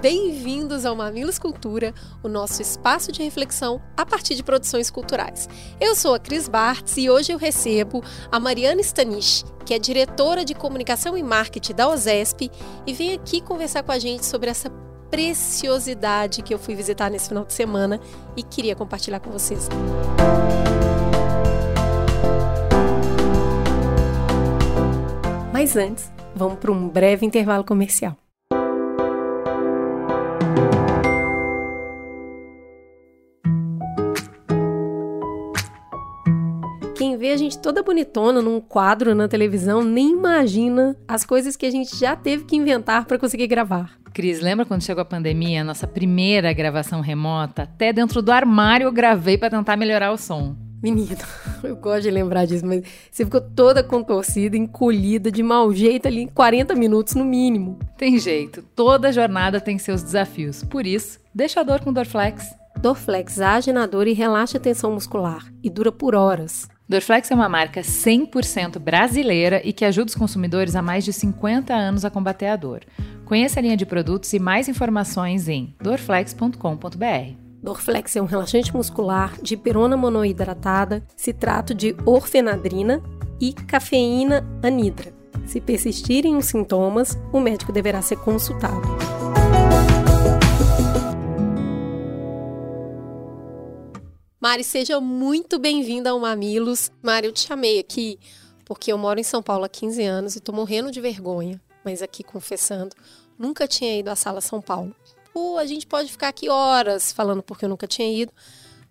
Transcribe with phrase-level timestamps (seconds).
[0.00, 1.94] bem-vindos ao Mamilos Cultura,
[2.24, 5.48] o nosso espaço de reflexão a partir de produções culturais.
[5.80, 10.44] Eu sou a Cris Bartz e hoje eu recebo a Mariana Stanich, que é diretora
[10.44, 12.50] de comunicação e marketing da OSESP,
[12.84, 14.68] e vem aqui conversar com a gente sobre essa
[15.08, 18.00] preciosidade que eu fui visitar nesse final de semana
[18.36, 19.68] e queria compartilhar com vocês.
[25.52, 28.23] Mas antes, vamos para um breve intervalo comercial.
[37.24, 41.70] Vê a gente toda bonitona num quadro na televisão nem imagina as coisas que a
[41.70, 43.92] gente já teve que inventar para conseguir gravar.
[44.12, 47.62] Cris, lembra quando chegou a pandemia, a nossa primeira gravação remota?
[47.62, 50.54] Até dentro do armário eu gravei para tentar melhorar o som.
[50.82, 51.16] Menina,
[51.64, 56.20] eu gosto de lembrar disso, mas você ficou toda contorcida, encolhida, de mau jeito ali
[56.20, 57.78] em 40 minutos no mínimo.
[57.96, 60.62] Tem jeito, toda jornada tem seus desafios.
[60.62, 62.54] Por isso, deixa a dor com Dorflex.
[62.78, 66.68] Dorflex age na dor e relaxa a tensão muscular e dura por horas.
[66.86, 71.72] Dorflex é uma marca 100% brasileira e que ajuda os consumidores há mais de 50
[71.72, 72.82] anos a combater a dor.
[73.24, 77.44] Conheça a linha de produtos e mais informações em dorflex.com.br.
[77.62, 83.02] Dorflex é um relaxante muscular de perona monoidratada, citrato de orfenadrina
[83.40, 85.14] e cafeína anidra.
[85.46, 89.23] Se persistirem os sintomas, o médico deverá ser consultado.
[94.44, 96.92] Mari, seja muito bem-vinda ao Mamilos.
[97.02, 98.18] Mari, eu te chamei aqui
[98.62, 102.02] porque eu moro em São Paulo há 15 anos e tô morrendo de vergonha, mas
[102.02, 102.94] aqui confessando,
[103.38, 104.94] nunca tinha ido à Sala São Paulo.
[105.32, 108.30] Pô, a gente pode ficar aqui horas falando porque eu nunca tinha ido,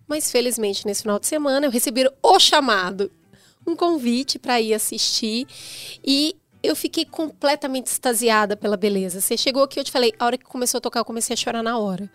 [0.08, 3.08] mas felizmente nesse final de semana eu recebi o chamado,
[3.64, 5.46] um convite para ir assistir
[6.04, 6.34] e
[6.64, 9.20] eu fiquei completamente extasiada pela beleza.
[9.20, 11.36] Você chegou aqui, eu te falei, a hora que começou a tocar, eu comecei a
[11.36, 12.10] chorar na hora.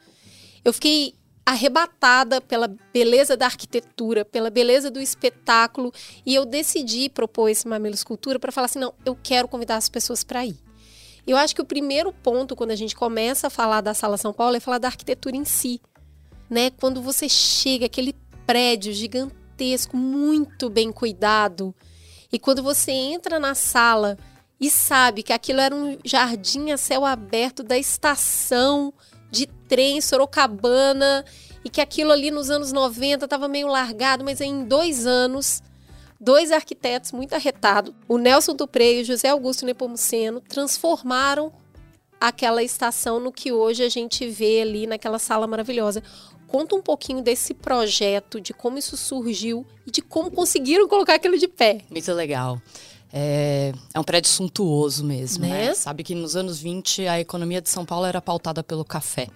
[0.66, 1.14] Eu fiquei
[1.50, 5.92] arrebatada pela beleza da arquitetura, pela beleza do espetáculo,
[6.26, 9.90] e eu decidi propor esse Mamilo Escultura para falar assim: não, eu quero convidar as
[9.90, 10.58] pessoas para ir.
[11.26, 14.34] Eu acho que o primeiro ponto, quando a gente começa a falar da Sala São
[14.34, 15.82] Paulo, é falar da arquitetura em si.
[16.50, 16.72] Né?
[16.72, 18.16] Quando você chega, aquele
[18.48, 21.76] prédio gigantesco, muito bem cuidado,
[22.32, 24.18] e quando você entra na sala
[24.60, 28.94] e sabe que aquilo era um jardim a céu aberto da estação
[29.32, 31.24] de trem Sorocabana
[31.64, 35.62] e que aquilo ali nos anos 90 estava meio largado, mas em dois anos,
[36.20, 41.52] dois arquitetos muito arretados, o Nelson Dupré e o José Augusto Nepomuceno, transformaram
[42.20, 46.04] aquela estação no que hoje a gente vê ali naquela sala maravilhosa.
[46.48, 51.38] Conta um pouquinho desse projeto, de como isso surgiu e de como conseguiram colocar aquilo
[51.38, 51.82] de pé.
[51.90, 52.60] Muito legal.
[53.12, 55.68] É, é um prédio suntuoso mesmo, né?
[55.68, 55.74] né?
[55.74, 59.28] Sabe que nos anos 20 a economia de São Paulo era pautada pelo café.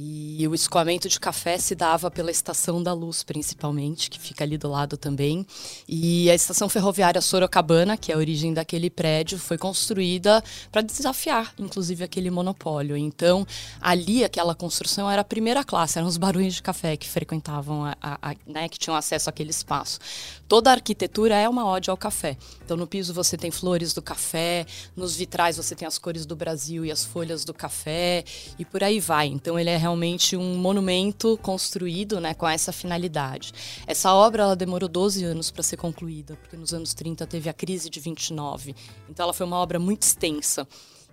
[0.00, 4.58] E o escoamento de café se dava pela Estação da Luz, principalmente, que fica ali
[4.58, 5.46] do lado também.
[5.88, 11.54] E a estação ferroviária Sorocabana, que é a origem daquele prédio, foi construída para desafiar,
[11.58, 12.96] inclusive, aquele monopólio.
[12.96, 13.46] Então,
[13.80, 17.96] ali, aquela construção era a primeira classe, eram os barões de café que frequentavam, a,
[18.00, 19.98] a, a, né, que tinham acesso àquele espaço.
[20.48, 22.38] Toda a arquitetura é uma ode ao café.
[22.64, 24.64] Então, no piso você tem flores do café,
[24.96, 28.24] nos vitrais você tem as cores do Brasil e as folhas do café,
[28.58, 29.26] e por aí vai.
[29.26, 33.52] Então, ele é realmente um monumento construído né, com essa finalidade.
[33.86, 37.52] Essa obra ela demorou 12 anos para ser concluída, porque nos anos 30 teve a
[37.52, 38.74] crise de 29.
[39.08, 40.66] Então ela foi uma obra muito extensa.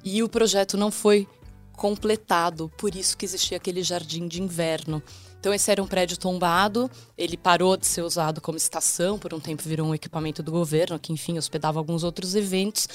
[0.04, 1.28] E o projeto não foi
[1.74, 5.04] completado, por isso que existia aquele jardim de inverno.
[5.46, 9.40] Então esse era um prédio tombado, ele parou de ser usado como estação, por um
[9.40, 12.88] tempo virou um equipamento do governo, que enfim hospedava alguns outros eventos.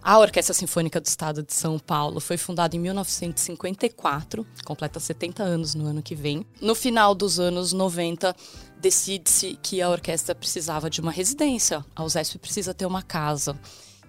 [0.00, 5.74] A Orquestra Sinfônica do Estado de São Paulo foi fundada em 1954, completa 70 anos
[5.74, 6.46] no ano que vem.
[6.62, 8.34] No final dos anos 90,
[8.80, 11.84] decide-se que a orquestra precisava de uma residência.
[11.94, 13.54] A USESP precisa ter uma casa.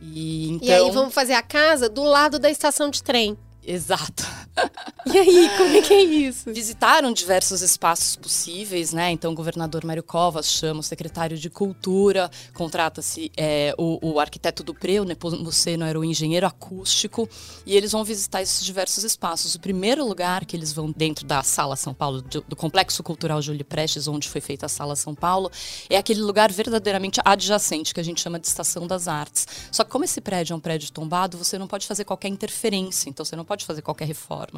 [0.02, 0.70] E, então...
[0.70, 3.38] e aí vamos fazer a casa do lado da estação de trem.
[3.62, 4.26] Exato.
[5.06, 6.54] E aí, como é que é isso?
[6.54, 9.10] Visitaram diversos espaços possíveis, né?
[9.10, 14.62] Então, o governador Mário Covas chama o secretário de Cultura, contrata-se é, o, o, arquiteto
[14.62, 17.28] do Pre, o Nepomuceno era o engenheiro acústico,
[17.66, 19.56] e eles vão visitar esses diversos espaços.
[19.56, 23.42] O primeiro lugar que eles vão dentro da Sala São Paulo, do, do Complexo Cultural
[23.42, 25.50] Júlio Prestes, onde foi feita a Sala São Paulo,
[25.90, 29.48] é aquele lugar verdadeiramente adjacente, que a gente chama de Estação das Artes.
[29.72, 33.10] Só que como esse prédio é um prédio tombado, você não pode fazer qualquer interferência,
[33.10, 34.49] então você não pode fazer qualquer reforma.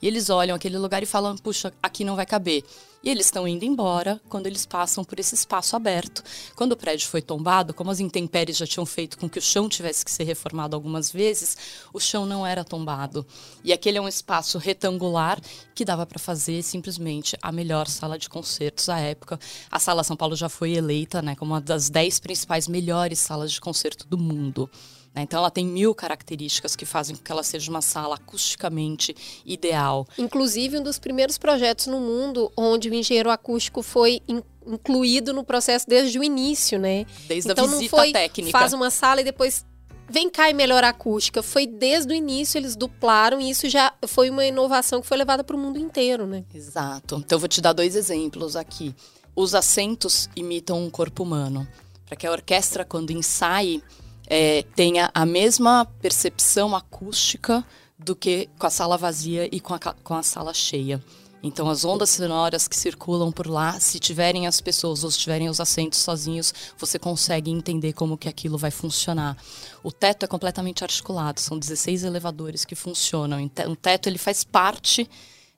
[0.00, 2.64] E eles olham aquele lugar e falam: puxa, aqui não vai caber.
[3.02, 6.22] E eles estão indo embora quando eles passam por esse espaço aberto.
[6.54, 9.70] Quando o prédio foi tombado, como as intempéries já tinham feito com que o chão
[9.70, 11.56] tivesse que ser reformado algumas vezes,
[11.94, 13.26] o chão não era tombado.
[13.64, 15.40] E aquele é um espaço retangular
[15.74, 19.40] que dava para fazer simplesmente a melhor sala de concertos à época.
[19.70, 23.50] A Sala São Paulo já foi eleita né, como uma das dez principais melhores salas
[23.50, 24.70] de concerto do mundo.
[25.14, 25.22] Né?
[25.22, 29.14] Então, ela tem mil características que fazem com que ela seja uma sala acusticamente
[29.44, 30.06] ideal.
[30.16, 35.42] Inclusive, um dos primeiros projetos no mundo onde o engenheiro acústico foi in incluído no
[35.42, 37.06] processo desde o início, né?
[37.26, 38.56] Desde então, a visita não foi, técnica.
[38.56, 39.64] Faz uma sala e depois
[40.08, 41.42] vem cá e melhora a acústica.
[41.42, 45.42] Foi desde o início, eles duplaram e isso já foi uma inovação que foi levada
[45.42, 46.44] para o mundo inteiro, né?
[46.54, 47.16] Exato.
[47.24, 48.94] Então, eu vou te dar dois exemplos aqui.
[49.34, 51.66] Os assentos imitam um corpo humano.
[52.04, 53.82] Para que a orquestra, quando ensaie,
[54.30, 57.66] é, tenha a mesma percepção acústica
[57.98, 61.02] do que com a sala vazia e com a, com a sala cheia.
[61.42, 65.48] Então, as ondas sonoras que circulam por lá, se tiverem as pessoas ou se tiverem
[65.48, 69.36] os assentos sozinhos, você consegue entender como que aquilo vai funcionar.
[69.82, 73.42] O teto é completamente articulado, são 16 elevadores que funcionam.
[73.66, 75.08] O teto ele faz parte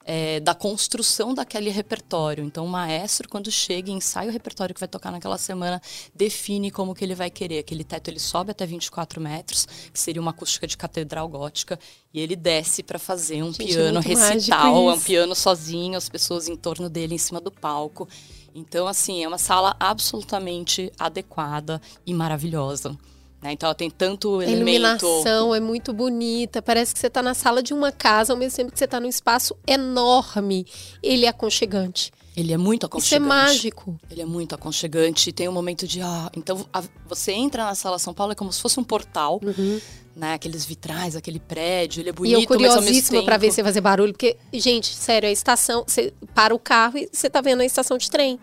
[0.05, 2.43] é, da construção daquele repertório.
[2.43, 5.81] Então, o maestro, quando chega e ensaia o repertório que vai tocar naquela semana,
[6.13, 7.59] define como que ele vai querer.
[7.59, 11.79] Aquele teto ele sobe até 24 metros, que seria uma acústica de catedral gótica,
[12.13, 16.47] e ele desce para fazer um Gente, piano é recital, um piano sozinho, as pessoas
[16.47, 18.07] em torno dele em cima do palco.
[18.53, 22.95] Então, assim, é uma sala absolutamente adequada e maravilhosa.
[23.43, 23.51] Né?
[23.51, 24.49] Então ela tem tanto elemento.
[24.49, 26.61] A iluminação é muito bonita.
[26.61, 29.01] Parece que você está na sala de uma casa, ao mesmo tempo que você está
[29.01, 30.65] num espaço enorme.
[31.03, 32.09] Ele é aconchegante.
[32.37, 33.21] Ele é muito aconchegante.
[33.21, 33.99] Isso é mágico.
[34.09, 35.33] Ele é muito aconchegante.
[35.33, 36.01] Tem um momento de.
[36.01, 39.41] Ah, então a, você entra na sala São Paulo é como se fosse um portal.
[39.43, 39.81] Uhum.
[40.15, 43.81] Né, aqueles vitrais, aquele prédio, ele é bonito, e eu curiosíssima para ver você fazer
[43.81, 47.65] barulho, porque, gente, sério, a estação, você para o carro e você tá vendo a
[47.65, 48.39] estação de trem.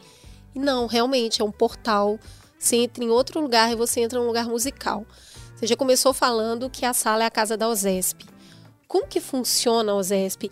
[0.53, 2.19] Não, realmente, é um portal
[2.61, 5.07] você entra em outro lugar e você entra num lugar musical.
[5.57, 8.27] Você já começou falando que a sala é a casa da OSESP.
[8.87, 10.51] Como que funciona a OSESP?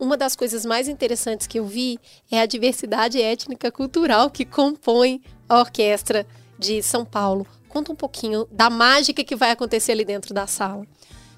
[0.00, 1.98] Uma das coisas mais interessantes que eu vi
[2.30, 6.26] é a diversidade étnica cultural que compõe a orquestra
[6.58, 7.46] de São Paulo.
[7.68, 10.86] Conta um pouquinho da mágica que vai acontecer ali dentro da sala.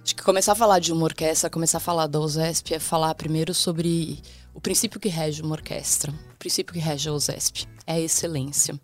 [0.03, 3.15] Acho que começar a falar de uma orquestra, começar a falar da OSESP é falar
[3.17, 4.23] primeiro sobre
[4.55, 6.13] o princípio que rege uma orquestra.
[6.35, 8.79] O princípio que rege a OSESP é a excelência.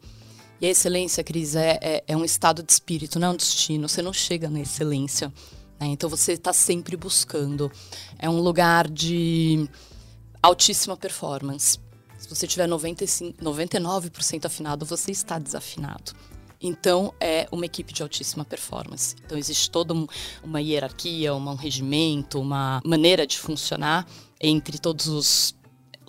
[0.61, 3.89] E a excelência, Cris, é, é, é um estado de espírito, não é um destino.
[3.89, 5.33] Você não chega na excelência.
[5.81, 5.87] Né?
[5.87, 7.73] Então você está sempre buscando.
[8.19, 9.69] É um lugar de
[10.43, 11.79] altíssima performance.
[12.19, 16.12] Se você tiver 95, 99% afinado, você está desafinado.
[16.62, 19.17] Então, é uma equipe de altíssima performance.
[19.25, 20.07] Então, existe toda um,
[20.45, 24.07] uma hierarquia, uma, um regimento, uma maneira de funcionar
[24.39, 25.55] entre todos os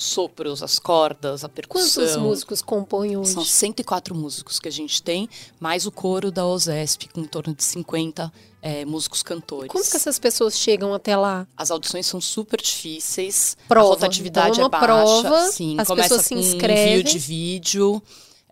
[0.02, 2.04] sopros, as cordas, a percussão.
[2.04, 3.34] Quantos músicos compõem hoje?
[3.34, 7.54] São 104 músicos que a gente tem, mais o coro da OSESP, com em torno
[7.54, 8.32] de 50
[8.62, 9.72] é, músicos cantores.
[9.72, 11.48] Como que essas pessoas chegam até lá?
[11.56, 13.88] As audições são super difíceis, prova.
[13.88, 14.86] a rotatividade então, é, é baixa.
[14.86, 16.94] Prova, sim, as começa pessoas se inscrevem.
[16.94, 18.04] envio de vídeo.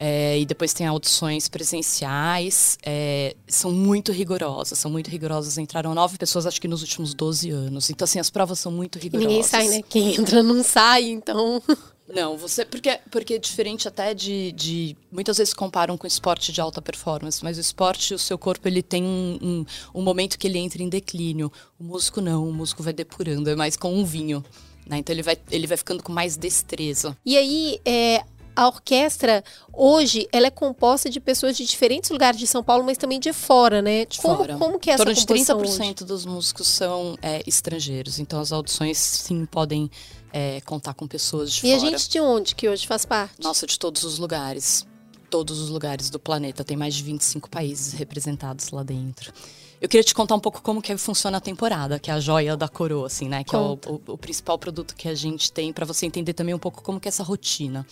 [0.02, 5.58] É, e depois tem audições presenciais, é, são muito rigorosas, são muito rigorosas.
[5.58, 7.90] Entraram nove pessoas, acho que nos últimos 12 anos.
[7.90, 9.26] Então, assim, as provas são muito rigorosas.
[9.26, 9.84] E ninguém sai, né?
[9.90, 11.62] Quem entra não sai, então.
[12.12, 12.66] Não, você.
[12.66, 14.98] Porque, porque é diferente até de, de.
[15.12, 18.82] Muitas vezes comparam com esporte de alta performance, mas o esporte, o seu corpo, ele
[18.82, 21.52] tem um, um, um momento que ele entra em declínio.
[21.80, 24.44] O músico não, o músico vai depurando, é mais com um vinho.
[24.88, 24.98] Né?
[24.98, 27.16] Então ele vai, ele vai ficando com mais destreza.
[27.24, 28.24] E aí, é,
[28.60, 32.98] a orquestra hoje ela é composta de pessoas de diferentes lugares de São Paulo, mas
[32.98, 34.04] também de fora, né?
[34.04, 34.58] De como, fora.
[34.58, 36.06] como que é essa Torno composição de 30% hoje?
[36.06, 39.90] dos músicos são é, estrangeiros, então as audições sim podem
[40.34, 41.72] é, contar com pessoas de e fora.
[41.72, 43.36] E a gente de onde que hoje faz parte?
[43.42, 44.86] Nossa, de todos os lugares.
[45.30, 46.62] Todos os lugares do planeta.
[46.62, 49.32] Tem mais de 25 países representados lá dentro.
[49.80, 52.58] Eu queria te contar um pouco como que funciona a temporada, que é a joia
[52.58, 53.44] da coroa, assim, né?
[53.46, 53.88] Que Conta.
[53.88, 56.60] é o, o, o principal produto que a gente tem para você entender também um
[56.60, 57.86] pouco como que é essa rotina.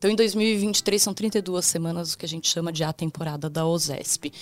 [0.00, 3.66] Então, em 2023, são 32 semanas, o que a gente chama de a temporada da
[3.66, 4.32] OSESP.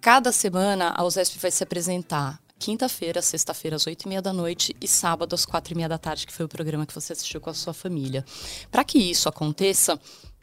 [0.00, 4.74] Cada semana, a OSESP vai se apresentar quinta-feira, sexta-feira às oito e meia da noite
[4.80, 7.38] e sábado às quatro e meia da tarde, que foi o programa que você assistiu
[7.38, 8.24] com a sua família.
[8.70, 10.00] Para que isso aconteça,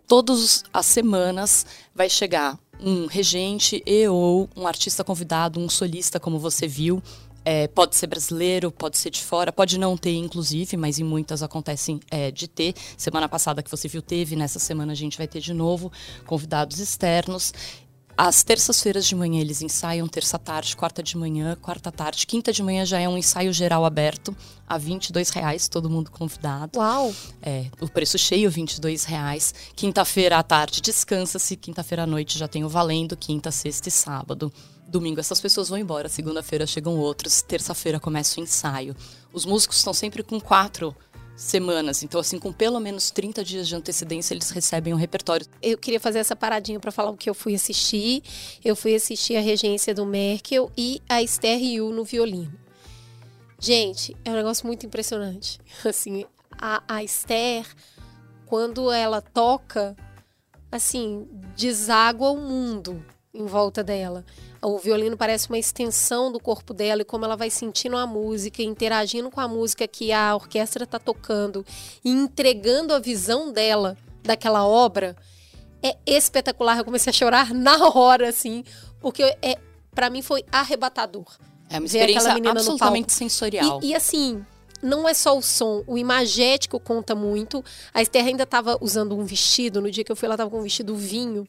[0.08, 1.66] todas as semanas
[1.96, 7.02] vai chegar um regente e ou um artista convidado, um solista, como você viu,
[7.44, 11.42] é, pode ser brasileiro, pode ser de fora, pode não ter, inclusive, mas em muitas
[11.42, 12.74] acontecem é, de ter.
[12.98, 15.92] Semana passada que você viu teve, nessa semana a gente vai ter de novo
[16.26, 17.54] convidados externos.
[18.18, 22.62] Às terças-feiras de manhã eles ensaiam, terça tarde, quarta de manhã, quarta tarde, quinta de
[22.62, 24.36] manhã já é um ensaio geral aberto
[24.68, 26.78] a 22 reais, todo mundo convidado.
[26.78, 27.14] Uau!
[27.42, 29.54] É, o preço cheio, 22 reais.
[29.76, 34.54] Quinta-feira à tarde descansa-se, quinta-feira à noite já tem o valendo, quinta, sexta e sábado.
[34.92, 38.94] Domingo essas pessoas vão embora, segunda-feira chegam outros, terça-feira começa o ensaio.
[39.32, 40.94] Os músicos estão sempre com quatro
[41.34, 42.04] semanas.
[42.04, 45.48] Então, assim, com pelo menos 30 dias de antecedência, eles recebem um repertório.
[45.62, 48.22] Eu queria fazer essa paradinha para falar o que eu fui assistir.
[48.66, 52.54] Eu fui assistir a regência do Merkel e a Esther Yu no violino.
[53.58, 55.58] Gente, é um negócio muito impressionante.
[55.88, 56.26] Assim,
[56.60, 57.66] a, a Esther,
[58.46, 59.96] quando ela toca,
[60.70, 63.02] assim, deságua o mundo
[63.34, 64.26] em volta dela.
[64.62, 68.62] O violino parece uma extensão do corpo dela e como ela vai sentindo a música,
[68.62, 71.66] interagindo com a música que a orquestra está tocando
[72.04, 75.16] e entregando a visão dela daquela obra,
[75.82, 76.78] é espetacular.
[76.78, 78.64] Eu comecei a chorar na hora, assim,
[79.00, 79.58] porque é,
[79.94, 81.26] para mim foi arrebatador.
[81.70, 83.80] É uma experiência absolutamente sensorial.
[83.82, 84.46] E, e assim,
[84.82, 87.64] não é só o som, o imagético conta muito.
[87.94, 90.60] A Esther ainda estava usando um vestido, no dia que eu fui, ela estava com
[90.60, 91.48] um vestido vinho,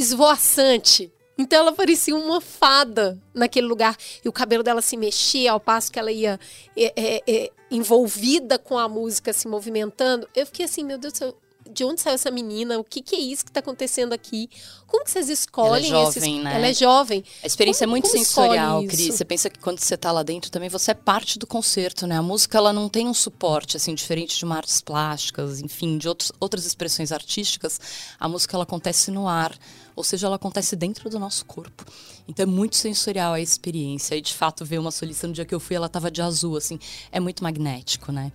[0.00, 1.12] esvoaçante.
[1.36, 3.96] Então ela parecia uma fada naquele lugar.
[4.24, 6.38] E o cabelo dela se mexia ao passo que ela ia
[6.76, 10.28] é, é, é, envolvida com a música, se movimentando.
[10.34, 11.36] Eu fiquei assim, meu Deus do céu,
[11.72, 12.78] de onde saiu essa menina?
[12.78, 14.50] O que, que é isso que está acontecendo aqui?
[14.86, 16.44] Como que vocês escolhem ela é jovem, esses...
[16.44, 16.56] né?
[16.56, 17.24] Ela é jovem.
[17.42, 19.14] A experiência como, é muito sensorial, Cris.
[19.14, 22.16] Você pensa que quando você está lá dentro também você é parte do concerto, né?
[22.16, 26.08] A música ela não tem um suporte assim diferente de uma artes plásticas, enfim, de
[26.08, 27.80] outros, outras expressões artísticas.
[28.18, 29.56] A música ela acontece no ar
[30.00, 31.84] ou seja, ela acontece dentro do nosso corpo.
[32.26, 34.14] Então é muito sensorial a experiência.
[34.16, 36.56] E de fato, ver uma solista no dia que eu fui, ela estava de azul,
[36.56, 36.78] assim,
[37.12, 38.32] é muito magnético, né?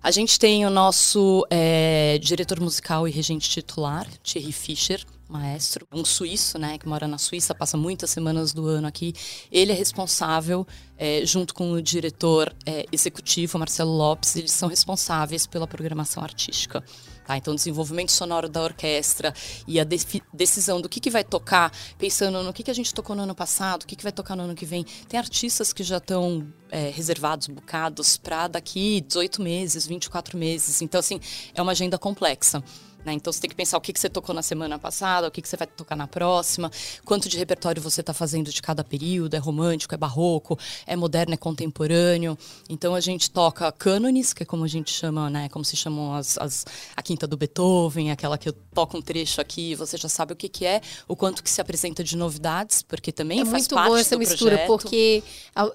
[0.00, 6.04] A gente tem o nosso é, diretor musical e regente titular, Thierry Fischer, maestro, um
[6.04, 9.14] suíço, né, que mora na Suíça, passa muitas semanas do ano aqui.
[9.50, 10.66] Ele é responsável,
[10.98, 16.84] é, junto com o diretor é, executivo, Marcelo Lopes, eles são responsáveis pela programação artística.
[17.24, 17.36] Tá?
[17.36, 19.34] Então, desenvolvimento sonoro da orquestra
[19.66, 19.84] e a
[20.32, 23.34] decisão do que, que vai tocar, pensando no que, que a gente tocou no ano
[23.34, 24.84] passado, o que, que vai tocar no ano que vem.
[25.08, 30.82] Tem artistas que já estão é, reservados, bucados, para daqui 18 meses, 24 meses.
[30.82, 31.20] Então, assim,
[31.54, 32.62] é uma agenda complexa.
[33.04, 33.12] Né?
[33.14, 35.42] Então você tem que pensar o que, que você tocou na semana passada, o que,
[35.42, 36.70] que você vai tocar na próxima,
[37.04, 41.34] quanto de repertório você está fazendo de cada período, é romântico, é barroco, é moderno,
[41.34, 42.36] é contemporâneo.
[42.68, 45.48] Então a gente toca cânones, que é como a gente chama, né?
[45.48, 46.64] Como se chamam as, as,
[46.96, 50.36] a quinta do Beethoven, aquela que eu toco um trecho aqui, você já sabe o
[50.36, 53.74] que, que é, o quanto que se apresenta de novidades, porque também é faz muito
[53.74, 54.66] parte boa essa do mistura, projeto.
[54.68, 55.22] porque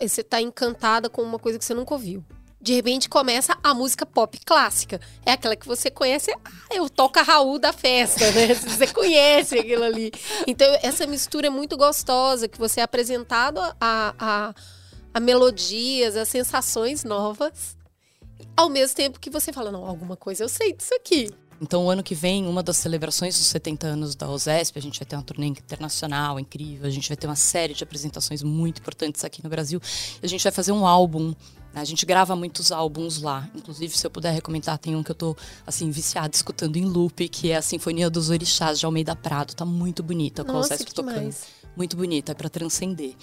[0.01, 2.23] você está encantada com uma coisa que você nunca ouviu
[2.67, 4.99] de repente começa a música pop clássica.
[5.25, 8.53] É aquela que você conhece, ah, eu toco a Raul da festa, né?
[8.59, 10.11] Você conhece aquilo ali.
[10.45, 14.53] Então, essa mistura é muito gostosa, que você é apresentado a, a,
[15.13, 17.77] a melodias, a sensações novas,
[18.55, 21.29] ao mesmo tempo que você fala, não, alguma coisa eu sei disso aqui.
[21.61, 24.99] Então, o ano que vem, uma das celebrações dos 70 anos da OSESP, a gente
[24.99, 28.79] vai ter uma turnê internacional incrível, a gente vai ter uma série de apresentações muito
[28.79, 29.81] importantes aqui no Brasil.
[30.21, 31.33] A gente vai fazer um álbum
[31.79, 33.49] a gente grava muitos álbuns lá.
[33.55, 37.27] Inclusive, se eu puder recomendar, tem um que eu tô, assim, viciada, escutando em loop,
[37.29, 39.55] que é a Sinfonia dos Orixás de Almeida Prado.
[39.55, 41.15] Tá muito bonita com Nossa, o Sesc tocando.
[41.15, 41.57] Demais.
[41.75, 43.13] Muito bonita, é para transcender.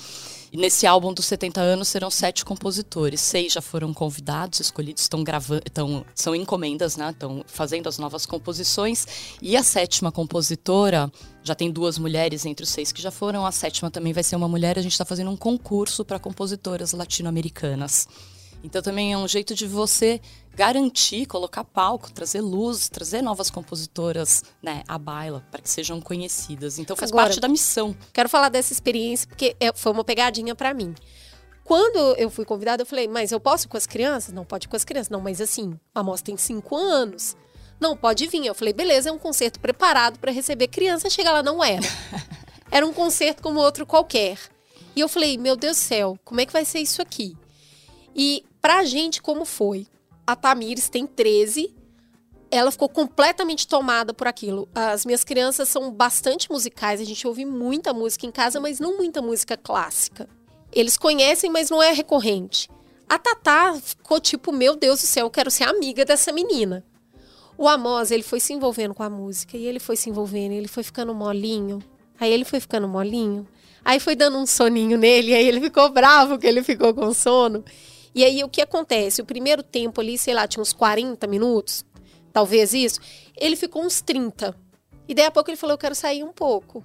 [0.52, 3.20] E nesse álbum dos 70 anos serão sete compositores.
[3.20, 7.10] Seis já foram convidados, escolhidos, estão gravando, estão, são encomendas, né?
[7.10, 9.36] Estão fazendo as novas composições.
[9.42, 11.10] E a sétima compositora,
[11.42, 13.44] já tem duas mulheres entre os seis que já foram.
[13.44, 14.78] A sétima também vai ser uma mulher.
[14.78, 18.06] A gente está fazendo um concurso para compositoras latino-americanas.
[18.64, 20.18] Então também é um jeito de você
[20.56, 26.78] garantir, colocar palco, trazer luz, trazer novas compositoras né, à baila para que sejam conhecidas.
[26.78, 27.94] Então faz Agora, parte da missão.
[28.10, 30.94] Quero falar dessa experiência porque é, foi uma pegadinha para mim.
[31.62, 34.32] Quando eu fui convidada, eu falei, mas eu posso ir com as crianças?
[34.32, 35.10] Não, pode ir com as crianças.
[35.10, 37.36] Não, mas assim, a moça tem cinco anos.
[37.78, 38.46] Não, pode vir.
[38.46, 41.10] Eu falei, beleza, é um concerto preparado para receber criança.
[41.10, 41.86] Chega lá, não era.
[42.70, 44.36] Era um concerto como outro qualquer.
[44.96, 47.36] E eu falei, meu Deus do céu, como é que vai ser isso aqui?
[48.16, 49.86] E pra gente, como foi?
[50.26, 51.74] A Tamires tem 13,
[52.50, 54.66] ela ficou completamente tomada por aquilo.
[54.74, 58.96] As minhas crianças são bastante musicais, a gente ouve muita música em casa, mas não
[58.96, 60.26] muita música clássica.
[60.72, 62.70] Eles conhecem, mas não é recorrente.
[63.06, 66.82] A Tatá ficou tipo, meu Deus do céu, eu quero ser amiga dessa menina.
[67.58, 70.68] O Amos, ele foi se envolvendo com a música, e ele foi se envolvendo, ele
[70.68, 71.80] foi ficando molinho.
[72.18, 73.46] Aí ele foi ficando molinho.
[73.84, 77.62] Aí foi dando um soninho nele, aí ele ficou bravo que ele ficou com sono.
[78.14, 79.20] E aí o que acontece?
[79.20, 81.84] O primeiro tempo ali, sei lá, tinha uns 40 minutos,
[82.32, 83.00] talvez isso.
[83.36, 84.54] Ele ficou uns 30.
[85.08, 86.84] E daí a pouco ele falou: Eu quero sair um pouco.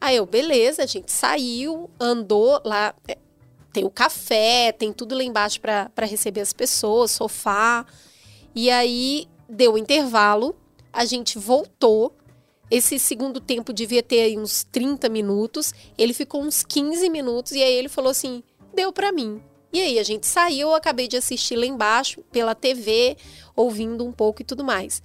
[0.00, 2.94] Aí eu, beleza, a gente saiu, andou lá.
[3.08, 3.16] É,
[3.72, 7.86] tem o café, tem tudo lá embaixo para receber as pessoas, sofá.
[8.54, 10.54] E aí deu o intervalo,
[10.92, 12.14] a gente voltou.
[12.70, 15.72] Esse segundo tempo devia ter uns 30 minutos.
[15.96, 18.42] Ele ficou uns 15 minutos e aí ele falou assim:
[18.74, 19.40] deu para mim.
[19.74, 23.16] E aí a gente saiu, eu acabei de assistir lá embaixo pela TV,
[23.56, 25.02] ouvindo um pouco e tudo mais.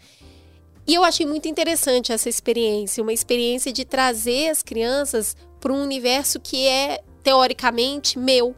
[0.86, 5.82] E eu achei muito interessante essa experiência, uma experiência de trazer as crianças para um
[5.82, 8.56] universo que é teoricamente meu,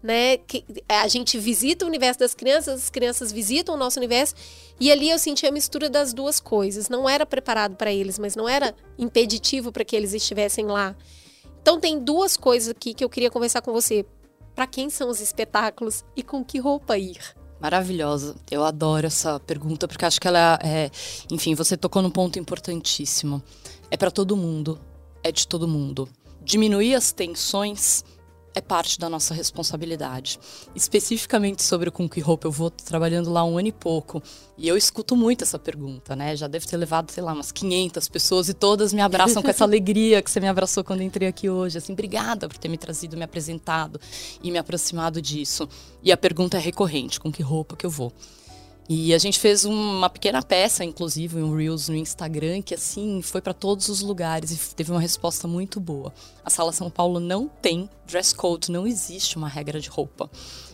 [0.00, 0.36] né?
[0.36, 4.36] Que a gente visita o universo das crianças, as crianças visitam o nosso universo,
[4.78, 6.88] e ali eu senti a mistura das duas coisas.
[6.88, 10.94] Não era preparado para eles, mas não era impeditivo para que eles estivessem lá.
[11.60, 14.06] Então tem duas coisas aqui que eu queria conversar com você.
[14.58, 17.20] Para quem são os espetáculos e com que roupa ir?
[17.60, 18.34] Maravilhosa.
[18.50, 20.90] Eu adoro essa pergunta porque acho que ela é,
[21.30, 23.40] enfim, você tocou num ponto importantíssimo.
[23.88, 24.80] É para todo mundo,
[25.22, 26.08] é de todo mundo.
[26.42, 28.04] Diminuir as tensões
[28.54, 30.38] é parte da nossa responsabilidade.
[30.74, 34.22] Especificamente sobre o Com Que Roupa, eu vou trabalhando lá um ano e pouco.
[34.56, 36.34] E eu escuto muito essa pergunta, né?
[36.34, 39.62] Já deve ter levado, sei lá, umas 500 pessoas e todas me abraçam com essa
[39.64, 41.78] alegria que você me abraçou quando entrei aqui hoje.
[41.78, 44.00] Assim, obrigada por ter me trazido, me apresentado
[44.42, 45.68] e me aproximado disso.
[46.02, 48.12] E a pergunta é recorrente: com que roupa que eu vou?
[48.88, 53.42] E a gente fez uma pequena peça, inclusive, um Reels no Instagram, que assim foi
[53.42, 56.10] para todos os lugares e teve uma resposta muito boa.
[56.42, 60.30] A Sala São Paulo não tem dress code, não existe uma regra de roupa.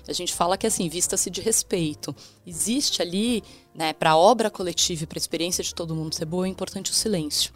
[0.06, 2.14] A gente fala que assim, vista-se de respeito.
[2.46, 3.42] Existe ali,
[3.74, 6.48] né, para a obra coletiva e para a experiência de todo mundo ser boa, é
[6.48, 7.52] importante o silêncio.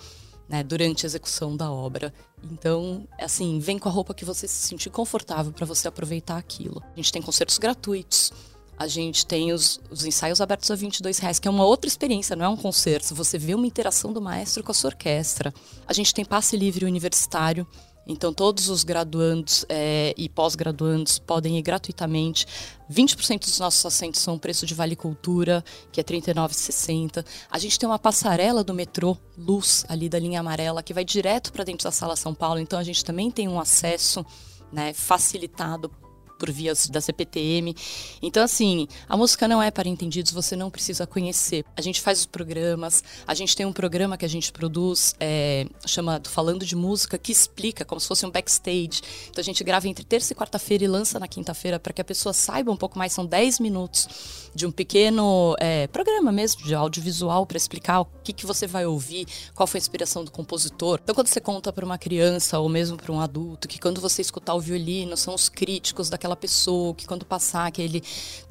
[0.48, 2.12] Né, durante a execução da obra.
[2.50, 6.82] Então, assim, vem com a roupa que você se sentir confortável para você aproveitar aquilo.
[6.94, 8.32] A gente tem concertos gratuitos.
[8.78, 12.36] A gente tem os, os, ensaios abertos a 22 reais, que é uma outra experiência,
[12.36, 13.12] não é um concerto.
[13.14, 15.52] Você vê uma interação do maestro com a sua orquestra.
[15.86, 17.66] A gente tem passe livre universitário.
[18.06, 22.46] Então, todos os graduandos é, e pós-graduandos podem ir gratuitamente.
[22.90, 25.62] 20% dos nossos assentos são preço de Vale Cultura,
[25.92, 27.22] que é R$ 39,60.
[27.50, 31.52] A gente tem uma passarela do metrô Luz, ali da linha amarela, que vai direto
[31.52, 32.60] para dentro da Sala São Paulo.
[32.60, 34.24] Então, a gente também tem um acesso
[34.72, 35.90] né, facilitado
[36.38, 37.74] por vias da CPTM.
[38.22, 41.64] Então, assim, a música não é para entendidos, você não precisa conhecer.
[41.76, 45.66] A gente faz os programas, a gente tem um programa que a gente produz é,
[45.84, 49.00] chamado Falando de Música, que explica como se fosse um backstage.
[49.30, 52.04] Então, a gente grava entre terça e quarta-feira e lança na quinta-feira para que a
[52.04, 53.12] pessoa saiba um pouco mais.
[53.12, 54.08] São 10 minutos
[54.54, 58.86] de um pequeno é, programa mesmo, de audiovisual, para explicar o que, que você vai
[58.86, 61.00] ouvir, qual foi a inspiração do compositor.
[61.02, 64.22] Então, quando você conta para uma criança ou mesmo para um adulto que quando você
[64.22, 68.02] escutar o violino são os críticos daquela aquela pessoa, que quando passar aquele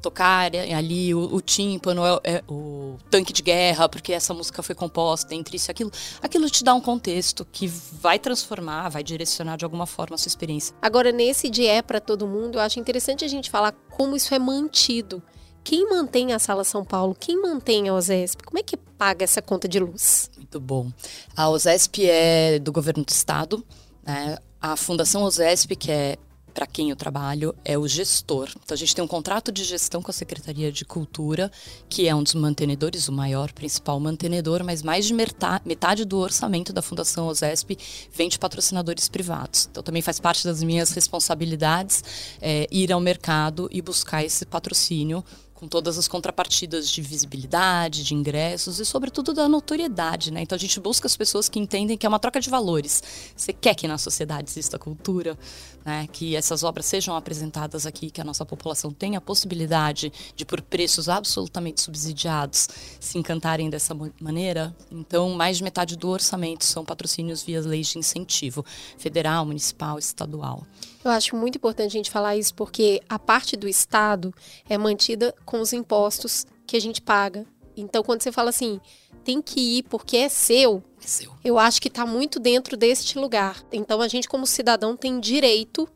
[0.02, 4.74] tocar ali o, o tímpano, é, é, o tanque de guerra, porque essa música foi
[4.74, 9.56] composta entre isso e aquilo, aquilo te dá um contexto que vai transformar, vai direcionar
[9.56, 10.74] de alguma forma a sua experiência.
[10.82, 14.34] Agora, nesse de é para todo mundo, eu acho interessante a gente falar como isso
[14.34, 15.22] é mantido.
[15.62, 17.14] Quem mantém a Sala São Paulo?
[17.18, 18.42] Quem mantém a OSESP?
[18.42, 20.30] Como é que paga essa conta de luz?
[20.36, 20.90] Muito bom.
[21.36, 23.62] A OSESP é do governo do estado.
[24.02, 24.38] Né?
[24.60, 26.16] A Fundação OSESP, que é
[26.58, 28.48] para quem eu trabalho é o gestor.
[28.64, 31.52] Então a gente tem um contrato de gestão com a Secretaria de Cultura,
[31.88, 36.72] que é um dos mantenedores, o maior, principal mantenedor, mas mais de metade do orçamento
[36.72, 37.78] da Fundação OSESP
[38.12, 39.68] vem de patrocinadores privados.
[39.70, 42.02] Então também faz parte das minhas responsabilidades
[42.40, 45.24] é, ir ao mercado e buscar esse patrocínio
[45.58, 50.30] com todas as contrapartidas de visibilidade, de ingressos e, sobretudo, da notoriedade.
[50.30, 50.42] Né?
[50.42, 53.02] Então, a gente busca as pessoas que entendem que é uma troca de valores.
[53.34, 55.36] Você quer que na sociedade exista cultura,
[55.84, 56.06] né?
[56.12, 60.60] que essas obras sejam apresentadas aqui, que a nossa população tenha a possibilidade de, por
[60.60, 62.68] preços absolutamente subsidiados,
[63.00, 64.74] se encantarem dessa maneira.
[64.90, 68.64] Então, mais de metade do orçamento são patrocínios via leis de incentivo
[68.96, 70.66] federal, municipal, estadual.
[71.04, 74.34] Eu acho muito importante a gente falar isso porque a parte do Estado
[74.68, 77.46] é mantida com os impostos que a gente paga.
[77.76, 78.80] Então, quando você fala assim,
[79.28, 81.30] tem que ir porque é seu, é seu.
[81.44, 83.62] eu acho que está muito dentro deste lugar.
[83.70, 85.86] Então, a gente, como cidadão, tem direito,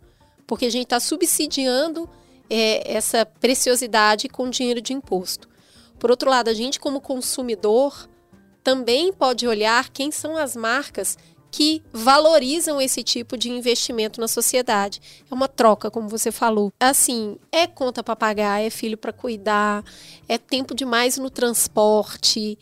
[0.47, 2.07] porque a gente está subsidiando
[2.51, 5.49] é, essa preciosidade com dinheiro de imposto.
[5.99, 8.07] Por outro lado, a gente, como consumidor,
[8.63, 11.17] também pode olhar quem são as marcas
[11.51, 15.01] que valorizam esse tipo de investimento na sociedade.
[15.31, 16.71] É uma troca, como você falou.
[16.79, 19.83] Assim, é conta para pagar, é filho para cuidar,
[20.29, 22.59] é tempo demais no transporte.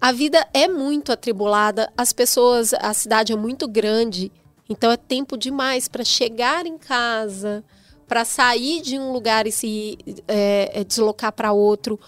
[0.00, 4.32] A vida é muito atribulada, as pessoas, a cidade é muito grande,
[4.68, 7.62] então é tempo demais para chegar em casa,
[8.08, 12.00] para sair de um lugar e se é, é deslocar para outro.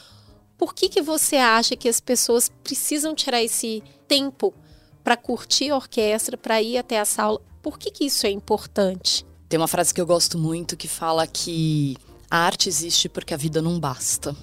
[0.56, 4.54] Por que, que você acha que as pessoas precisam tirar esse tempo
[5.02, 7.40] para curtir a orquestra, para ir até a sala.
[7.62, 9.24] Por que, que isso é importante?
[9.48, 11.96] Tem uma frase que eu gosto muito que fala que
[12.30, 14.34] a arte existe porque a vida não basta.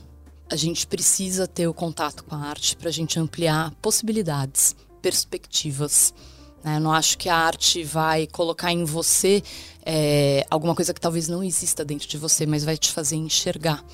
[0.52, 6.12] A gente precisa ter o contato com a arte para a gente ampliar possibilidades, perspectivas.
[6.64, 6.78] Né?
[6.78, 9.44] Eu não acho que a arte vai colocar em você
[9.86, 13.86] é, alguma coisa que talvez não exista dentro de você, mas vai te fazer enxergar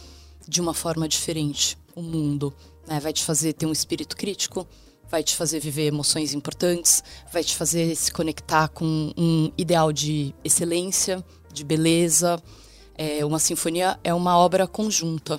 [0.47, 2.53] de uma forma diferente o mundo.
[2.87, 3.01] Né?
[3.01, 4.65] Vai te fazer ter um espírito crítico,
[5.09, 10.33] vai te fazer viver emoções importantes, vai te fazer se conectar com um ideal de
[10.41, 12.41] excelência, de beleza.
[12.97, 15.37] É, uma sinfonia é uma obra conjunta.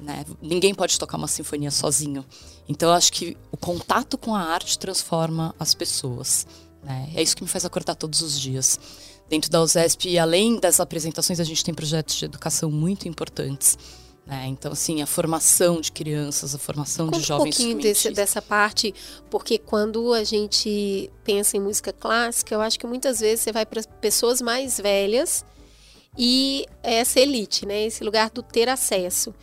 [0.00, 0.24] Né?
[0.40, 2.24] Ninguém pode tocar uma sinfonia sozinho.
[2.68, 6.46] Então, eu acho que o contato com a arte transforma as pessoas.
[6.82, 7.10] Né?
[7.14, 8.78] É isso que me faz acordar todos os dias.
[9.28, 13.78] Dentro da USESP, além das apresentações, a gente tem projetos de educação muito importantes.
[14.28, 17.54] É, então, assim, a formação de crianças, a formação Conta de jovens.
[17.54, 18.94] um pouquinho desse, dessa parte,
[19.28, 23.66] porque quando a gente pensa em música clássica, eu acho que muitas vezes você vai
[23.66, 25.44] para pessoas mais velhas
[26.16, 27.86] e essa elite, né?
[27.86, 29.34] Esse lugar do ter acesso.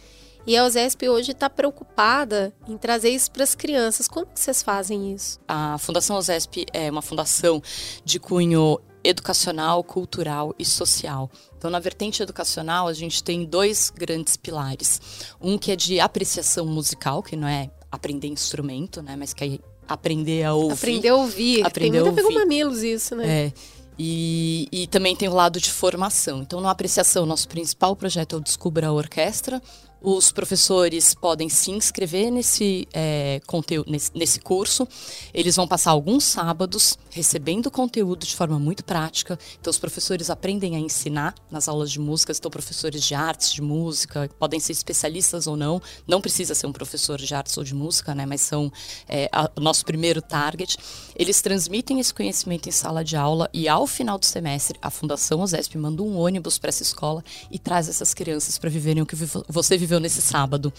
[0.48, 4.08] E a OSESP hoje está preocupada em trazer isso para as crianças.
[4.08, 5.38] Como que vocês fazem isso?
[5.46, 7.62] A Fundação OSESP é uma fundação
[8.06, 11.30] de cunho educacional, cultural e social.
[11.58, 15.02] Então, na vertente educacional, a gente tem dois grandes pilares.
[15.42, 19.60] Um que é de apreciação musical, que não é aprender instrumento, né, mas que é
[19.86, 20.74] aprender a ouvir.
[20.74, 21.66] Aprender a ouvir.
[21.66, 23.48] Aprender tem muito a com mamilos isso, né?
[23.48, 23.54] É.
[24.00, 26.42] E, e, também tem o lado de formação.
[26.44, 29.60] Então, na apreciação, nosso principal projeto é o Descubra a Orquestra,
[30.02, 34.88] os professores podem se inscrever nesse, é, conteúdo, nesse, nesse, curso.
[35.34, 39.38] Eles vão passar alguns sábados recebendo conteúdo de forma muito prática.
[39.60, 42.32] Então, os professores aprendem a ensinar nas aulas de música.
[42.32, 45.82] Estão professores de artes, de música, podem ser especialistas ou não.
[46.08, 48.26] Não precisa ser um professor de artes ou de música, né?
[48.26, 48.72] mas são
[49.10, 50.78] é, o nosso primeiro target.
[51.16, 55.42] Eles transmitem esse conhecimento em sala de aula e, ao final do semestre, a Fundação
[55.42, 59.16] OSESP manda um ônibus para essa escola e traz essas crianças para viverem o que
[59.50, 60.72] você viveu nesse sábado.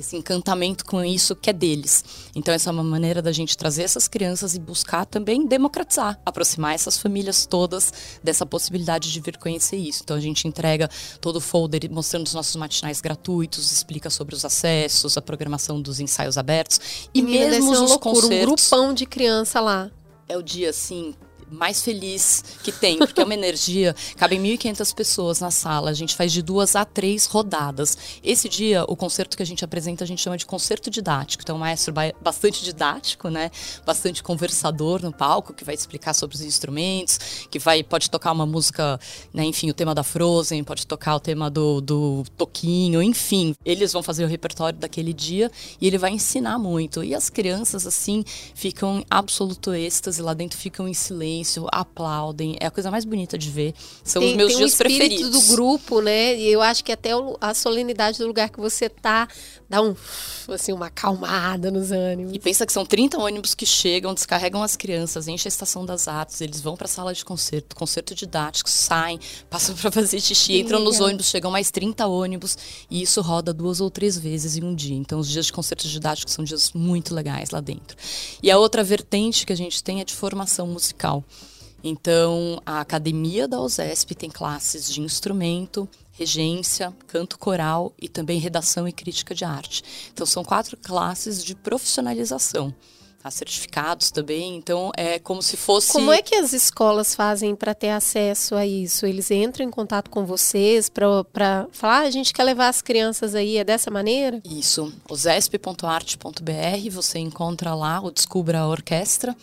[0.00, 2.04] Esse encantamento com isso que é deles.
[2.34, 6.74] Então, essa é uma maneira da gente trazer essas crianças e buscar também democratizar, aproximar
[6.74, 10.02] essas famílias todas dessa possibilidade de vir conhecer isso.
[10.04, 10.88] Então, a gente entrega
[11.20, 16.00] todo o folder mostrando os nossos matinais gratuitos, explica sobre os acessos, a programação dos
[16.00, 18.72] ensaios abertos e Menina, mesmo os loucura, concertos.
[18.72, 19.90] Um grupão de criança lá.
[20.28, 21.14] É o dia assim
[21.50, 23.94] mais feliz que tem, porque é uma energia.
[24.16, 27.96] Cabem 1.500 pessoas na sala, a gente faz de duas a três rodadas.
[28.22, 31.42] Esse dia, o concerto que a gente apresenta, a gente chama de concerto didático.
[31.42, 33.50] Então, é um maestro bastante didático, né?
[33.84, 38.46] Bastante conversador no palco, que vai explicar sobre os instrumentos, que vai pode tocar uma
[38.46, 38.98] música,
[39.32, 39.44] né?
[39.44, 43.54] enfim, o tema da Frozen, pode tocar o tema do, do Toquinho, enfim.
[43.64, 47.04] Eles vão fazer o repertório daquele dia e ele vai ensinar muito.
[47.04, 52.56] E as crianças, assim, ficam em absoluto êxtase, lá dentro ficam em silêncio silêncio, aplaudem.
[52.60, 53.74] É a coisa mais bonita de ver.
[54.02, 55.30] São tem, os meus tem dias um preferidos.
[55.30, 56.36] do grupo, né?
[56.36, 59.28] E eu acho que até a solenidade do lugar que você tá
[59.68, 59.94] dá um
[60.48, 62.32] assim uma acalmada nos ânimos.
[62.32, 66.06] E pensa que são 30 ônibus que chegam, descarregam as crianças, enchem a estação das
[66.06, 69.18] artes, eles vão para a sala de concerto, concerto didático, saem,
[69.50, 70.92] passam para fazer xixi, que entram legal.
[70.92, 72.56] nos ônibus, chegam mais 30 ônibus
[72.88, 74.96] e isso roda duas ou três vezes em um dia.
[74.96, 77.96] Então os dias de concerto didático são dias muito legais lá dentro.
[78.42, 81.24] E a outra vertente que a gente tem é de formação musical.
[81.88, 88.88] Então, a academia da USESP tem classes de instrumento, regência, canto coral e também redação
[88.88, 89.84] e crítica de arte.
[90.12, 92.74] Então, são quatro classes de profissionalização.
[93.28, 95.90] Certificados também, então é como se fosse.
[95.90, 99.04] Como é que as escolas fazem para ter acesso a isso?
[99.04, 103.34] Eles entram em contato com vocês para falar, ah, a gente quer levar as crianças
[103.34, 104.40] aí, é dessa maneira?
[104.44, 104.92] Isso.
[105.10, 109.36] osesp.arte.br, você encontra lá o Descubra a Orquestra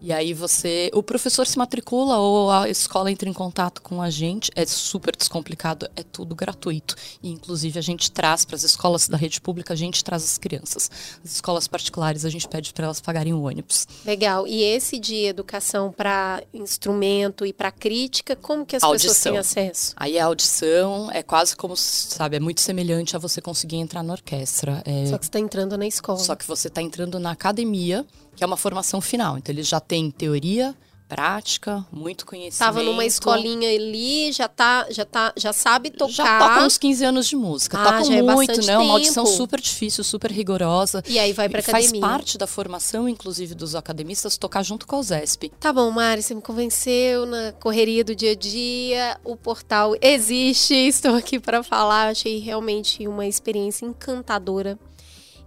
[0.00, 4.08] e aí você, o professor se matricula ou a escola entra em contato com a
[4.08, 6.94] gente, é super descomplicado, é tudo gratuito.
[7.22, 10.38] E inclusive a gente traz para as escolas da rede pública, a gente traz as
[10.38, 10.90] crianças.
[11.22, 13.86] As escolas particulares a gente pede para elas pagarem o ônibus.
[14.04, 14.46] Legal.
[14.46, 19.10] E esse de educação para instrumento e para crítica, como que as audição.
[19.10, 19.94] pessoas têm acesso?
[19.96, 24.14] Aí a audição é quase como, sabe, é muito semelhante a você conseguir entrar na
[24.14, 24.82] orquestra.
[24.86, 25.06] É...
[25.06, 26.18] Só que você está entrando na escola.
[26.18, 28.06] Só que você está entrando na academia
[28.40, 29.36] que é uma formação final.
[29.36, 30.74] Então, eles já têm teoria,
[31.06, 32.58] prática, muito conhecimento.
[32.58, 36.12] Tava numa escolinha ali, já tá, já tá, já sabe tocar.
[36.14, 37.78] Já toca uns 15 anos de música.
[37.78, 38.78] Ah, toca já é muito, bastante né?
[38.78, 39.36] Uma audição tempo.
[39.36, 41.02] super difícil, super rigorosa.
[41.06, 42.00] E aí vai pra E Faz academia.
[42.00, 45.52] parte da formação, inclusive, dos academistas tocar junto com a USESP.
[45.60, 49.20] Tá bom, Mari, você me convenceu na correria do dia a dia.
[49.22, 52.08] O portal existe, estou aqui para falar.
[52.08, 54.78] Achei realmente uma experiência encantadora.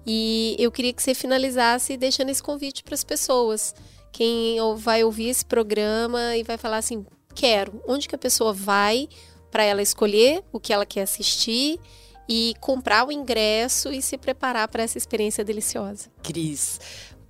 [0.05, 3.73] E eu queria que você finalizasse deixando esse convite para as pessoas.
[4.11, 7.81] Quem vai ouvir esse programa e vai falar assim: quero.
[7.87, 9.07] Onde que a pessoa vai
[9.51, 11.79] para ela escolher o que ela quer assistir
[12.27, 16.09] e comprar o ingresso e se preparar para essa experiência deliciosa?
[16.21, 16.79] Cris,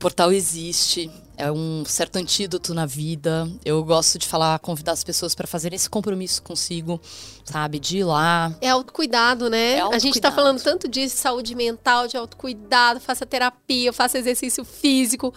[0.04, 3.50] portal existe, é um certo antídoto na vida.
[3.63, 7.00] Eu gosto de falar, convidar as pessoas para fazerem esse compromisso consigo,
[7.46, 7.80] sabe?
[7.80, 8.54] De ir lá.
[8.60, 9.76] É autocuidado, né?
[9.76, 10.36] É A gente tá autocuidado.
[10.36, 15.34] falando tanto de saúde mental, de autocuidado, faça terapia, faça exercício físico.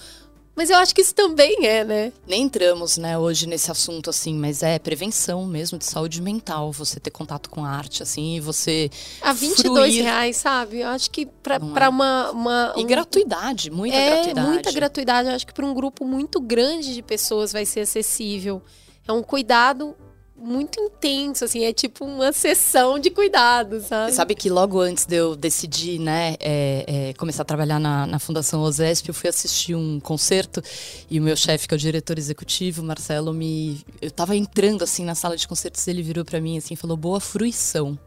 [0.57, 2.13] Mas eu acho que isso também é, né?
[2.27, 6.73] Nem entramos, né, hoje nesse assunto, assim, mas é prevenção mesmo de saúde mental.
[6.73, 8.91] Você ter contato com a arte, assim, e você.
[9.21, 10.03] A 22 Fruir.
[10.03, 10.81] reais, sabe?
[10.81, 11.89] Eu acho que pra, Não é.
[11.91, 12.73] uma, uma.
[12.77, 14.49] E um- gratuidade, muita é, gratuidade.
[14.49, 15.29] muita gratuidade.
[15.29, 18.63] Eu acho que para um grupo muito grande de pessoas vai ser acessível.
[19.07, 19.95] É um cuidado
[20.39, 21.65] muito intenso, assim.
[21.65, 24.13] É tipo uma sessão de cuidado, sabe?
[24.13, 28.19] Sabe que logo antes de eu decidir, né, é, é, começar a trabalhar na, na
[28.19, 30.63] Fundação OSESP, eu fui assistir um concerto
[31.11, 33.81] e o meu chefe, que é o diretor executivo, Marcelo, me.
[34.01, 36.97] Eu tava entrando assim na sala de concertos, ele virou para mim assim e falou:
[36.97, 37.99] boa fruição.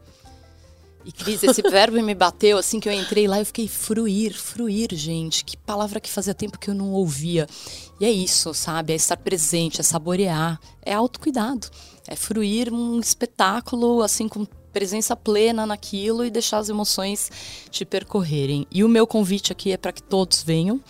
[1.04, 4.88] E Cris, esse verbo me bateu assim que eu entrei lá, eu fiquei fruir, fruir,
[4.94, 5.44] gente.
[5.44, 7.46] Que palavra que fazia tempo que eu não ouvia.
[7.98, 8.92] E é isso, sabe?
[8.92, 11.68] É estar presente, é saborear, é autocuidado.
[12.10, 17.30] É fruir um espetáculo assim com presença plena naquilo e deixar as emoções
[17.70, 18.66] te percorrerem.
[18.70, 20.80] E o meu convite aqui é para que todos venham.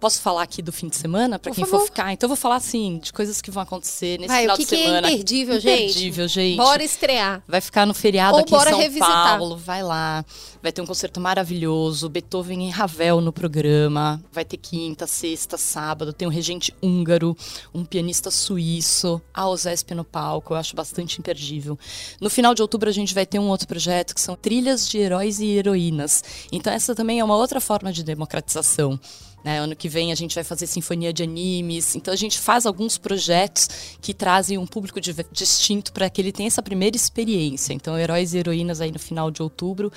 [0.00, 1.80] Posso falar aqui do fim de semana para quem favor.
[1.80, 2.10] for ficar?
[2.10, 4.68] Então eu vou falar assim de coisas que vão acontecer nesse Vai, final que, de
[4.70, 5.10] que é semana.
[5.10, 5.82] imperdível, gente?
[5.82, 6.56] Imperdível, gente.
[6.56, 7.42] Bora estrear.
[7.46, 9.36] Vai ficar no feriado Ou aqui em bora São revisitar.
[9.38, 9.58] Paulo.
[9.58, 10.24] Vai lá.
[10.62, 12.08] Vai ter um concerto maravilhoso.
[12.08, 14.22] Beethoven em Ravel no programa.
[14.32, 16.14] Vai ter quinta, sexta, sábado.
[16.14, 17.36] Tem um regente húngaro,
[17.74, 20.54] um pianista suíço, a OSESP no palco.
[20.54, 21.78] Eu acho bastante imperdível.
[22.18, 24.96] No final de outubro a gente vai ter um outro projeto que são trilhas de
[24.96, 26.24] heróis e heroínas.
[26.50, 28.98] Então essa também é uma outra forma de democratização.
[29.44, 29.58] Né?
[29.58, 31.94] ano que vem a gente vai fazer sinfonia de animes.
[31.94, 33.68] Então a gente faz alguns projetos
[34.00, 37.72] que trazem um público div- distinto para que ele tenha essa primeira experiência.
[37.72, 39.92] Então, heróis e heroínas aí no final de outubro.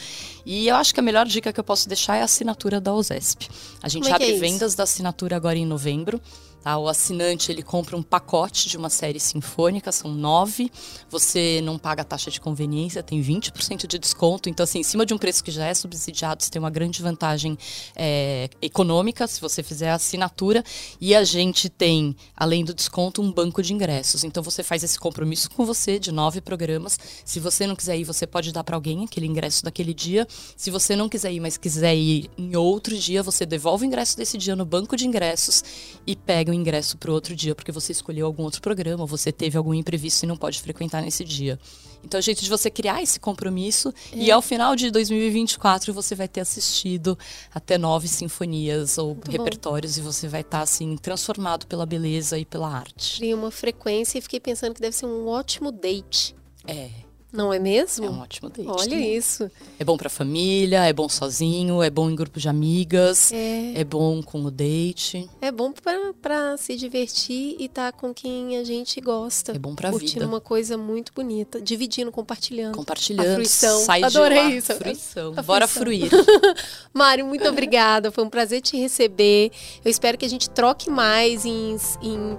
[0.45, 2.93] E eu acho que a melhor dica que eu posso deixar é a assinatura da
[2.93, 3.49] OSESP.
[3.81, 6.21] A gente é abre é vendas da assinatura agora em novembro.
[6.63, 6.77] Tá?
[6.77, 10.71] O assinante ele compra um pacote de uma série sinfônica, são nove.
[11.09, 14.47] Você não paga taxa de conveniência, tem 20% de desconto.
[14.47, 17.01] Então, assim, em cima de um preço que já é subsidiado, você tem uma grande
[17.01, 17.57] vantagem
[17.95, 20.63] é, econômica se você fizer a assinatura.
[21.01, 24.23] E a gente tem, além do desconto, um banco de ingressos.
[24.23, 26.97] Então, você faz esse compromisso com você de nove programas.
[27.25, 30.25] Se você não quiser ir, você pode dar para alguém aquele ingresso daquele dia.
[30.55, 34.15] Se você não quiser ir, mas quiser ir em outro dia, você devolve o ingresso
[34.15, 35.61] desse dia no banco de ingressos
[36.07, 39.31] e pega o ingresso para o outro dia, porque você escolheu algum outro programa, você
[39.31, 41.59] teve algum imprevisto e não pode frequentar nesse dia.
[42.03, 46.15] Então, é o jeito de você criar esse compromisso e ao final de 2024 você
[46.15, 47.17] vai ter assistido
[47.53, 49.31] até nove sinfonias ou bom.
[49.31, 53.17] repertórios e você vai estar assim transformado pela beleza e pela arte.
[53.17, 56.35] Criei uma frequência e fiquei pensando que deve ser um ótimo date.
[56.67, 56.89] É,
[57.33, 58.05] Não é mesmo?
[58.05, 58.67] é um ótimo date.
[58.69, 59.01] Olha né?
[59.07, 59.49] isso.
[59.79, 63.83] É bom pra família, é bom sozinho, é bom em grupo de amigas, É, é
[63.83, 68.63] bom com o date, é bom pra, pra se divertir e estar com quem a
[68.63, 69.51] gente gosta.
[69.51, 70.27] é bom Curtindo vida.
[70.27, 71.59] uma coisa muito bonita.
[71.59, 72.75] Dividindo, compartilhando.
[72.75, 73.79] Compartilhando, A fruição.
[73.81, 74.73] sai Adorei de isso.
[74.75, 75.33] Fruição.
[75.35, 76.09] A Bora fruição.
[76.09, 76.11] fruir.
[76.93, 78.11] Mário, muito obrigada.
[78.11, 79.51] Foi um prazer te receber.
[79.83, 82.37] Eu espero que a gente troque mais em, em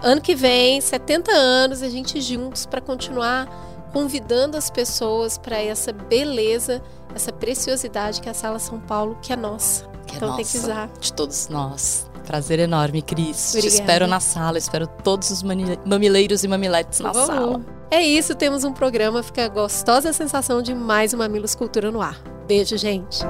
[0.00, 5.92] ano que vem, 70 anos, a gente juntos para continuar convidando as pessoas para essa
[5.92, 6.82] beleza,
[7.14, 9.84] essa preciosidade que é a Sala São Paulo, que é nossa.
[10.06, 10.90] Que é então tem nossa, que usar.
[11.00, 12.10] De todos nós.
[12.26, 13.52] Prazer enorme, Cris.
[13.52, 13.74] Te Obrigada.
[13.74, 17.26] espero na sala, espero todos os mamileiros e mamiletes na Vamos.
[17.26, 17.60] sala.
[17.90, 19.22] É isso, temos um programa.
[19.22, 22.20] Fica a gostosa sensação de mais uma Mamilos Cultura no ar.
[22.46, 23.20] Beijo, gente.